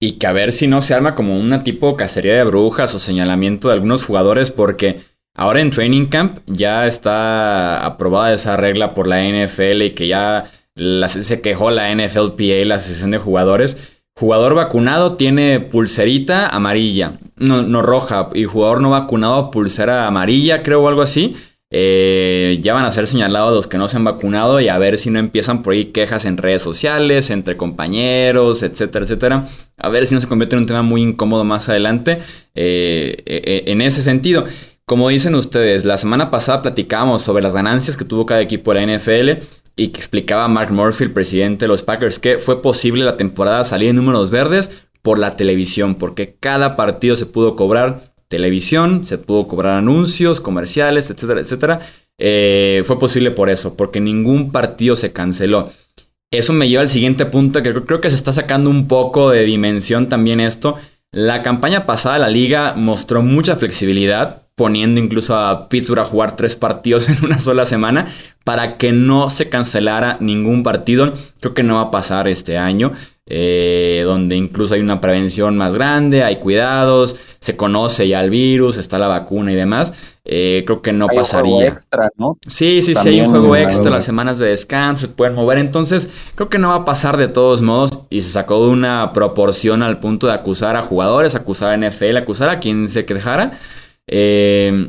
[0.00, 2.98] Y que a ver si no se arma como una tipo cacería de brujas o
[2.98, 5.00] señalamiento de algunos jugadores, porque
[5.34, 10.50] ahora en Training Camp ya está aprobada esa regla por la NFL y que ya
[10.76, 13.76] se quejó la NFLPA, la Asociación de Jugadores.
[14.14, 20.82] Jugador vacunado tiene pulserita amarilla, no, no roja, y jugador no vacunado pulsera amarilla, creo,
[20.82, 21.36] o algo así.
[21.72, 24.98] Eh, ya van a ser señalados los que no se han vacunado y a ver
[24.98, 29.48] si no empiezan por ahí quejas en redes sociales, entre compañeros, etcétera, etcétera.
[29.76, 32.18] A ver si no se convierte en un tema muy incómodo más adelante
[32.54, 34.44] eh, eh, en ese sentido.
[34.84, 38.84] Como dicen ustedes, la semana pasada platicábamos sobre las ganancias que tuvo cada equipo de
[38.84, 39.44] la NFL
[39.80, 43.64] y que explicaba Mark Murphy, el presidente de los Packers, que fue posible la temporada
[43.64, 49.16] salir en números verdes por la televisión, porque cada partido se pudo cobrar televisión, se
[49.16, 51.80] pudo cobrar anuncios, comerciales, etcétera, etcétera.
[52.18, 55.70] Eh, fue posible por eso, porque ningún partido se canceló.
[56.30, 59.44] Eso me lleva al siguiente punto, que creo que se está sacando un poco de
[59.44, 60.76] dimensión también esto.
[61.10, 66.54] La campaña pasada la liga mostró mucha flexibilidad, poniendo incluso a Pittsburgh a jugar tres
[66.54, 68.04] partidos en una sola semana
[68.44, 71.14] para que no se cancelara ningún partido.
[71.40, 72.92] Creo que no va a pasar este año,
[73.24, 78.76] eh, donde incluso hay una prevención más grande, hay cuidados, se conoce ya el virus,
[78.76, 79.94] está la vacuna y demás.
[80.26, 81.54] Eh, creo que no pasaría.
[81.54, 82.36] Un juego extra, ¿no?
[82.46, 85.56] Sí, sí, sí, hay un juego extra, las semanas de descanso se pueden mover.
[85.56, 88.00] Entonces, creo que no va a pasar de todos modos.
[88.10, 92.18] Y se sacó de una proporción al punto de acusar a jugadores, acusar a NFL,
[92.18, 93.52] acusar a quien se quejara.
[94.12, 94.88] Eh,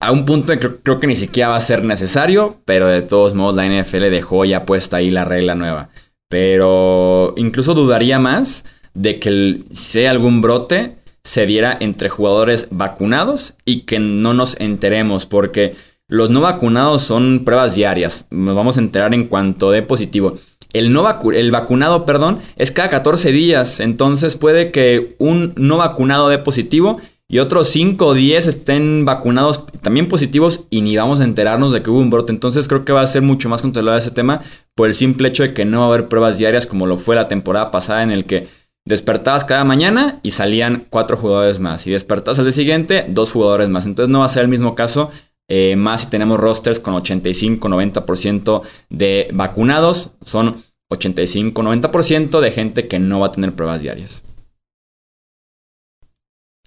[0.00, 3.34] a un punto que creo, que ni siquiera va a ser necesario, pero de todos
[3.34, 5.90] modos la NFL dejó ya puesta ahí la regla nueva.
[6.28, 8.64] Pero incluso dudaría más
[8.94, 15.26] de que si algún brote se diera entre jugadores vacunados y que no nos enteremos,
[15.26, 15.74] porque
[16.08, 18.26] los no vacunados son pruebas diarias.
[18.30, 20.38] Nos vamos a enterar en cuanto de positivo.
[20.72, 23.80] El, no el vacunado, perdón, es cada 14 días.
[23.80, 29.64] Entonces puede que un no vacunado dé positivo y otros 5 o 10 estén vacunados
[29.82, 32.32] también positivos y ni vamos a enterarnos de que hubo un brote.
[32.32, 34.42] Entonces creo que va a ser mucho más controlado ese tema
[34.74, 37.14] por el simple hecho de que no va a haber pruebas diarias como lo fue
[37.14, 38.48] la temporada pasada en el que
[38.84, 41.86] despertabas cada mañana y salían 4 jugadores más.
[41.86, 43.86] Y despertabas al día siguiente, 2 jugadores más.
[43.86, 45.12] Entonces no va a ser el mismo caso.
[45.48, 50.10] Eh, más si tenemos rosters con 85-90% de vacunados.
[50.24, 50.56] Son
[50.92, 54.24] 85-90% de gente que no va a tener pruebas diarias.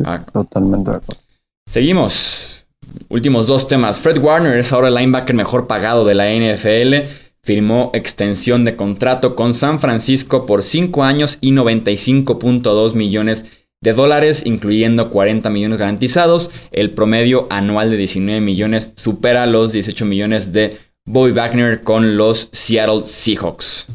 [0.03, 0.23] Ah.
[0.31, 1.21] Totalmente de acuerdo.
[1.67, 2.67] Seguimos.
[3.09, 3.99] últimos dos temas.
[3.99, 7.07] Fred Warner es ahora el linebacker mejor pagado de la NFL.
[7.41, 13.51] Firmó extensión de contrato con San Francisco por 5 años y 95.2 millones
[13.81, 16.51] de dólares, incluyendo 40 millones garantizados.
[16.71, 22.49] El promedio anual de 19 millones supera los 18 millones de Bobby Wagner con los
[22.53, 23.87] Seattle Seahawks.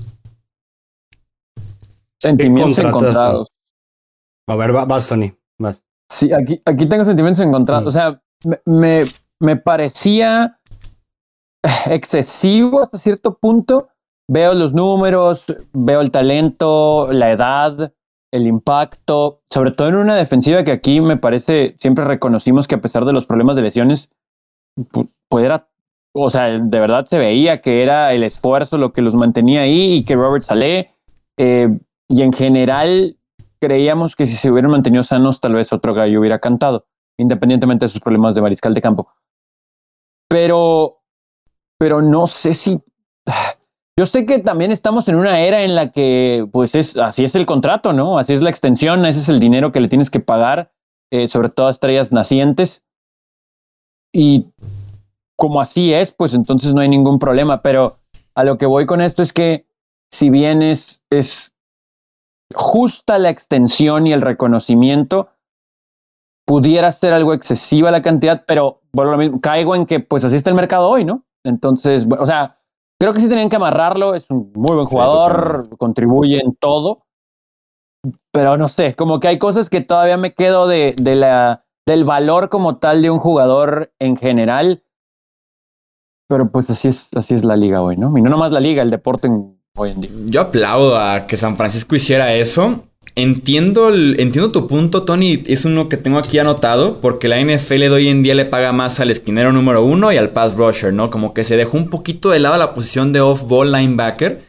[2.20, 3.48] Sentimientos encontrados.
[4.46, 5.32] A ver, vas, Tony.
[5.58, 5.82] Vas.
[6.08, 7.86] Sí, aquí, aquí tengo sentimientos encontrados.
[7.86, 8.20] O sea,
[8.64, 9.04] me,
[9.40, 10.58] me, parecía
[11.86, 13.88] excesivo hasta cierto punto.
[14.30, 17.92] Veo los números, veo el talento, la edad,
[18.30, 22.80] el impacto, sobre todo en una defensiva que aquí me parece, siempre reconocimos que a
[22.80, 24.10] pesar de los problemas de lesiones,
[25.28, 25.68] pudiera,
[26.12, 29.94] o sea, de verdad se veía que era el esfuerzo lo que los mantenía ahí
[29.94, 30.90] y que Robert Saleh,
[31.38, 33.17] eh, y en general
[33.60, 36.86] creíamos que si se hubieran mantenido sanos, tal vez otro gallo hubiera cantado,
[37.18, 39.08] independientemente de sus problemas de mariscal de campo.
[40.28, 41.00] Pero,
[41.78, 42.80] pero no sé si.
[43.98, 47.34] Yo sé que también estamos en una era en la que, pues, es así es
[47.34, 48.18] el contrato, ¿no?
[48.18, 50.72] Así es la extensión, ese es el dinero que le tienes que pagar,
[51.10, 52.84] eh, sobre todo a estrellas nacientes.
[54.12, 54.46] Y
[55.36, 57.60] como así es, pues entonces no hay ningún problema.
[57.60, 57.98] Pero
[58.34, 59.66] a lo que voy con esto es que,
[60.12, 61.52] si bien es, es
[62.54, 65.30] justa la extensión y el reconocimiento,
[66.46, 70.36] pudiera ser algo excesiva la cantidad, pero bueno, lo mismo, caigo en que pues así
[70.36, 71.24] está el mercado hoy, ¿no?
[71.44, 72.58] Entonces, o sea,
[72.98, 77.04] creo que sí tenían que amarrarlo, es un muy buen jugador, contribuye en todo,
[78.32, 82.04] pero no sé, como que hay cosas que todavía me quedo de, de la, del
[82.04, 84.82] valor como tal de un jugador en general,
[86.28, 88.16] pero pues así es, así es la liga hoy, ¿no?
[88.16, 89.57] Y no nomás la liga, el deporte en
[90.26, 92.84] yo aplaudo a que San Francisco hiciera eso.
[93.14, 95.42] Entiendo, entiendo tu punto, Tony.
[95.46, 97.00] Es uno que tengo aquí anotado.
[97.00, 100.16] Porque la NFL de hoy en día le paga más al esquinero número uno y
[100.16, 101.10] al pass rusher, ¿no?
[101.10, 104.42] Como que se dejó un poquito de lado la posición de off-ball linebacker.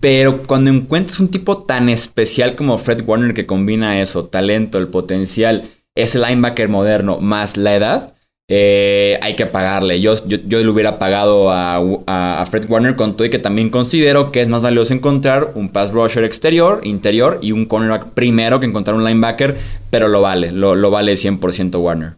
[0.00, 4.88] Pero cuando encuentras un tipo tan especial como Fred Warner que combina eso, talento, el
[4.88, 8.13] potencial, ese linebacker moderno más la edad,
[8.48, 10.00] eh, hay que pagarle.
[10.00, 14.40] Yo, yo, le hubiera pagado a, Fred Warner con todo y que también considero que
[14.40, 18.96] es más valioso encontrar un pass rusher exterior, interior y un cornerback primero que encontrar
[18.96, 19.56] un linebacker,
[19.90, 22.16] pero lo vale, lo, lo vale 100% Warner.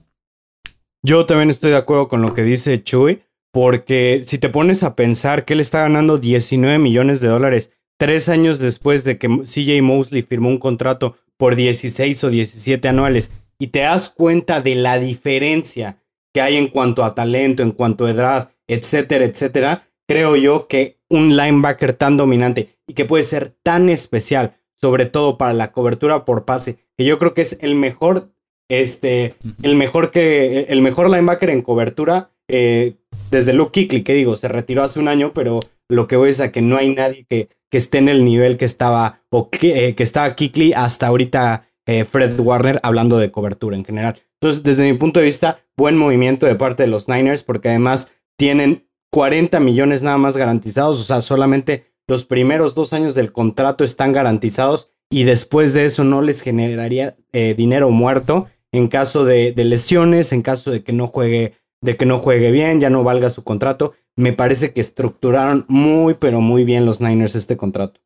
[1.03, 4.97] Yo también estoy de acuerdo con lo que dice Chuy, porque si te pones a
[4.97, 9.83] pensar que él está ganando 19 millones de dólares tres años después de que CJ
[9.83, 14.99] Mosley firmó un contrato por 16 o 17 anuales y te das cuenta de la
[14.99, 15.99] diferencia
[16.37, 20.99] que hay en cuanto a talento, en cuanto a edad, etcétera, etcétera, creo yo que
[21.09, 26.27] un linebacker tan dominante y que puede ser tan especial, sobre todo para la cobertura
[26.27, 28.35] por pase, que yo creo que es el mejor,
[28.69, 32.97] este, el mejor que, el mejor linebacker en cobertura eh,
[33.31, 36.41] desde Luke Kickley, que digo, se retiró hace un año, pero lo que voy es
[36.43, 39.95] a que no hay nadie que, esté en el nivel que estaba, o que, eh,
[39.99, 44.17] estaba Kickley hasta ahorita eh, Fred Warner hablando de cobertura en general.
[44.47, 48.13] Entonces, desde mi punto de vista, buen movimiento de parte de los Niners porque además
[48.39, 53.83] tienen 40 millones nada más garantizados, o sea, solamente los primeros dos años del contrato
[53.83, 59.53] están garantizados y después de eso no les generaría eh, dinero muerto en caso de,
[59.57, 63.31] lesiones, en caso de que no juegue, de que no juegue bien, ya no valga
[63.31, 63.95] su contrato.
[64.15, 68.01] Me parece que estructuraron muy, pero muy bien los Niners este contrato.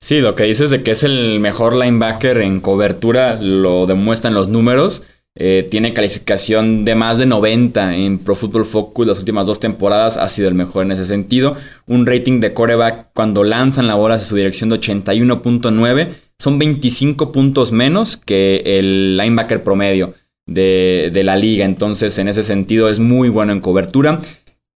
[0.00, 4.48] Sí, lo que dices de que es el mejor linebacker en cobertura lo demuestran los
[4.48, 5.02] números.
[5.34, 10.16] Eh, tiene calificación de más de 90 en Pro Football Focus las últimas dos temporadas.
[10.16, 11.56] Ha sido el mejor en ese sentido.
[11.86, 16.08] Un rating de coreback cuando lanzan la bola hacia su dirección de 81.9.
[16.38, 20.14] Son 25 puntos menos que el linebacker promedio
[20.46, 21.64] de, la liga.
[21.64, 24.18] Entonces, en ese sentido, es muy bueno en cobertura.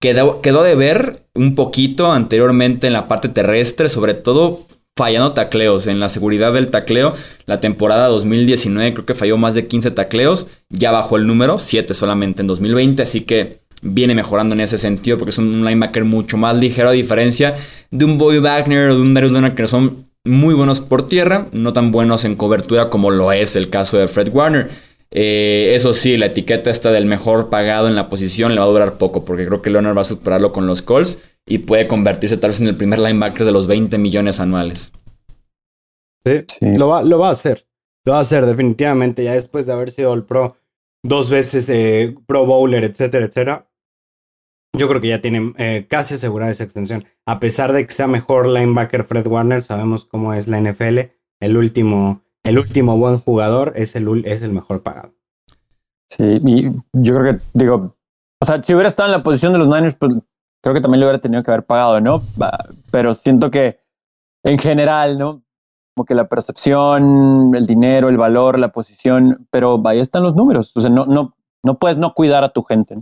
[0.00, 4.66] Quedó, quedó de ver un poquito anteriormente en la parte terrestre, sobre todo
[4.96, 5.86] fallando tacleos.
[5.86, 7.14] En la seguridad del tacleo,
[7.46, 10.46] la temporada 2019 creo que falló más de 15 tacleos.
[10.70, 13.02] Ya bajó el número, 7 solamente en 2020.
[13.02, 16.92] Así que viene mejorando en ese sentido porque es un linebacker mucho más ligero a
[16.92, 17.54] diferencia
[17.90, 21.46] de un Boy Wagner o de un Darius Leonard que son muy buenos por tierra,
[21.52, 24.70] no tan buenos en cobertura como lo es el caso de Fred Warner.
[25.10, 28.70] Eh, eso sí, la etiqueta está del mejor pagado en la posición le va a
[28.70, 32.36] durar poco porque creo que Leonard va a superarlo con los Colts y puede convertirse
[32.36, 34.92] tal vez en el primer linebacker de los 20 millones anuales.
[36.24, 37.66] Sí, Lo, va, lo va a hacer.
[38.04, 40.56] Lo va a hacer definitivamente ya después de haber sido el pro
[41.04, 43.70] dos veces eh, pro bowler, etcétera, etcétera.
[44.76, 47.04] Yo creo que ya tiene eh, casi asegurada esa extensión.
[47.24, 50.98] A pesar de que sea mejor linebacker Fred Warner, sabemos cómo es la NFL.
[51.40, 55.12] El último, el último buen jugador es el, es el mejor pagado.
[56.08, 57.96] Sí, y yo creo que, digo,
[58.40, 60.14] O sea, si hubiera estado en la posición de los Niners, pues
[60.62, 62.22] creo que también le hubiera tenido que haber pagado, ¿no?
[62.90, 63.80] Pero siento que
[64.44, 65.42] en general, ¿no?
[65.94, 70.72] Como que la percepción, el dinero, el valor, la posición, pero ahí están los números.
[70.76, 71.34] O sea, no, no,
[71.64, 72.96] no puedes no cuidar a tu gente.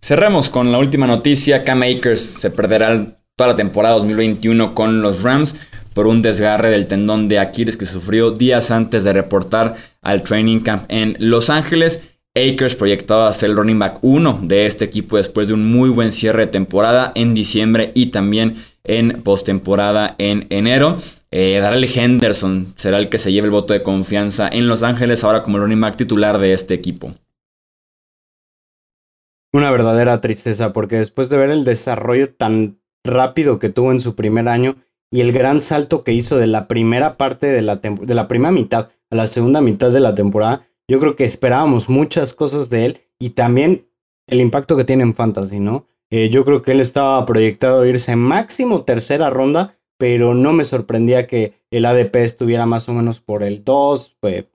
[0.00, 1.64] Cerremos con la última noticia.
[1.64, 5.56] Cam Akers se perderá toda la temporada 2021 con los Rams
[5.98, 10.60] por un desgarre del tendón de Aquiles que sufrió días antes de reportar al training
[10.60, 12.04] camp en Los Ángeles.
[12.36, 16.12] Akers proyectaba ser el running back 1 de este equipo después de un muy buen
[16.12, 20.98] cierre de temporada en diciembre y también en postemporada en enero.
[21.32, 25.24] Eh, Darrell Henderson será el que se lleve el voto de confianza en Los Ángeles
[25.24, 27.12] ahora como el running back titular de este equipo.
[29.52, 34.14] Una verdadera tristeza porque después de ver el desarrollo tan rápido que tuvo en su
[34.14, 34.76] primer año
[35.10, 38.52] y el gran salto que hizo de la primera parte de la, de la primera
[38.52, 42.86] mitad a la segunda mitad de la temporada, yo creo que esperábamos muchas cosas de
[42.86, 43.88] él y también
[44.26, 45.86] el impacto que tiene en Fantasy, ¿no?
[46.10, 51.26] Eh, yo creo que él estaba proyectado irse máximo tercera ronda, pero no me sorprendía
[51.26, 54.46] que el ADP estuviera más o menos por el 2, pues,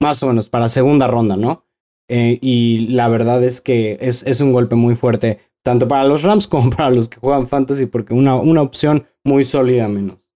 [0.00, 1.64] más o menos para segunda ronda, ¿no?
[2.08, 6.46] Eh, y la verdad es que es, un golpe muy fuerte, tanto para los Rams
[6.48, 10.30] como para los que juegan Fantasy, porque una, una opción muy sólida menos.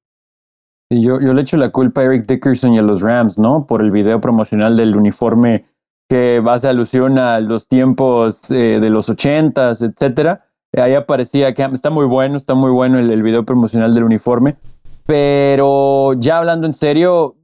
[0.88, 3.66] Yo, yo le echo la culpa a Eric Dickerson y a los Rams, ¿no?
[3.66, 5.64] Por el video promocional del uniforme
[6.08, 10.46] que hace alusión a los tiempos eh, de los ochentas, etcétera.
[10.76, 14.56] Ahí aparecía que está muy bueno, está muy bueno el, video promocional del uniforme.
[15.06, 17.36] Pero ya hablando en serio,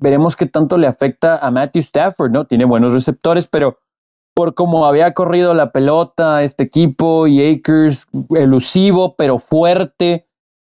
[0.00, 2.46] veremos qué tanto le afecta a Matthew Stafford, ¿no?
[2.46, 3.78] Tiene buenos receptores, pero
[4.34, 10.26] por cómo había corrido la pelota este equipo y Akers elusivo, pero fuerte,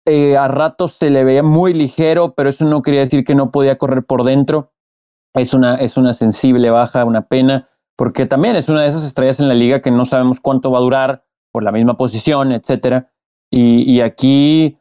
[0.06, 3.52] eh, a ratos se le veía muy ligero, pero eso no quería decir que no
[3.52, 4.72] podía correr por dentro.
[5.36, 9.40] Es una, es una sensible baja, una pena, porque también es una de esas estrellas
[9.40, 13.12] en la liga que no sabemos cuánto va a durar por la misma posición, etcétera.
[13.54, 14.78] Y, aquí,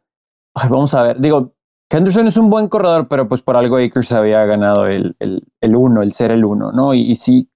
[0.71, 1.53] vamos a ver, digo,
[1.91, 5.77] Henderson es un buen corredor, pero pues por algo Akers había ganado el, el, el
[5.77, 6.95] uno, el ser el uno, ¿no?
[6.95, 7.51] Y, y, sí,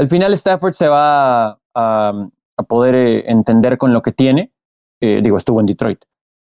[0.00, 4.52] al final Stafford se va a, a poder eh, entender con lo que tiene.
[5.00, 6.00] Eh, digo, estuvo en Detroit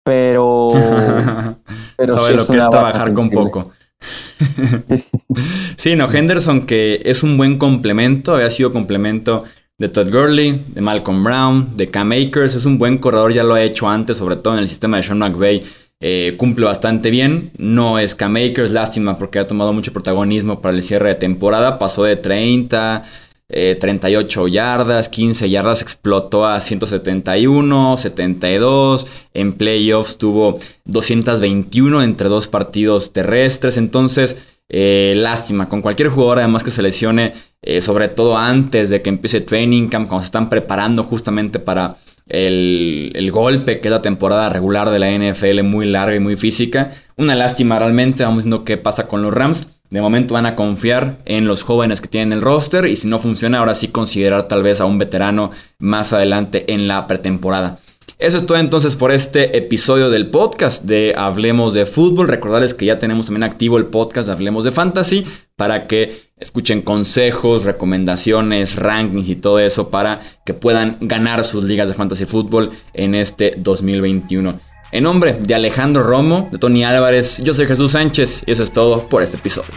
[0.09, 0.69] pero.
[1.97, 3.71] pero Sabe lo que es trabajar con poco.
[5.75, 9.43] sí, no, Henderson que es un buen complemento, había sido complemento
[9.77, 13.53] de Todd Gurley, de Malcolm Brown, de Cam Akers, es un buen corredor, ya lo
[13.53, 15.63] ha hecho antes, sobre todo en el sistema de Sean McVay,
[16.01, 20.75] eh, cumple bastante bien, no es Cam Akers, lástima porque ha tomado mucho protagonismo para
[20.75, 23.03] el cierre de temporada, pasó de 30,
[23.49, 29.07] 38 eh, yardas, 15 yardas, explotó a 171, 72.
[29.33, 33.77] En playoffs tuvo 221 entre dos partidos terrestres.
[33.77, 37.33] Entonces, eh, lástima, con cualquier jugador además que se lesione,
[37.63, 41.97] eh, sobre todo antes de que empiece training camp, cuando se están preparando justamente para
[42.27, 46.35] el, el, golpe que es la temporada regular de la NFL muy larga y muy
[46.35, 46.93] física.
[47.17, 49.67] Una lástima realmente, vamos viendo qué pasa con los Rams.
[49.89, 53.17] De momento van a confiar en los jóvenes que tienen el roster y si no
[53.17, 57.79] funciona, ahora sí considerar tal vez a un veterano más adelante en la pretemporada.
[58.19, 62.27] Eso es todo entonces por este episodio del podcast de Hablemos de Fútbol.
[62.27, 65.25] Recordarles que ya tenemos también activo el podcast de Hablemos de Fantasy
[65.55, 71.87] para que escuchen consejos, recomendaciones, rankings y todo eso para que puedan ganar sus ligas
[71.87, 74.68] de fantasy fútbol en este 2021.
[74.91, 78.71] En nombre de Alejandro Romo, de Tony Álvarez, yo soy Jesús Sánchez y eso es
[78.71, 79.69] todo por este episodio.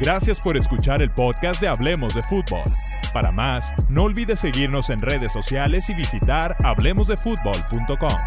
[0.00, 2.62] Gracias por escuchar el podcast de Hablemos de Fútbol.
[3.12, 8.18] Para más, no olvides seguirnos en redes sociales y visitar hablemosdefutbol.com.